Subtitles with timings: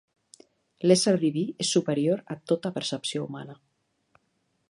[0.91, 3.59] L'Ésser Diví és superior a tota percepció humana.